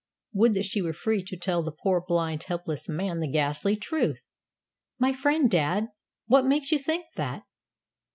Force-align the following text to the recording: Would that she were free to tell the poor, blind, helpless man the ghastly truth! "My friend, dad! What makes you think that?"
Would 0.33 0.55
that 0.55 0.65
she 0.65 0.81
were 0.81 0.93
free 0.93 1.21
to 1.25 1.37
tell 1.37 1.61
the 1.61 1.71
poor, 1.71 2.01
blind, 2.01 2.41
helpless 2.41 2.89
man 2.89 3.19
the 3.19 3.31
ghastly 3.31 3.75
truth! 3.75 4.23
"My 4.97 5.13
friend, 5.13 5.47
dad! 5.47 5.89
What 6.25 6.43
makes 6.47 6.71
you 6.71 6.79
think 6.79 7.05
that?" 7.17 7.43